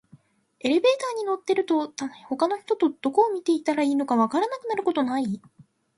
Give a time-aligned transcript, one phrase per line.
[0.61, 1.93] エレベーターに乗ってると、
[2.27, 5.41] 他の人とどこを見ていたらいいか分からなくなることない？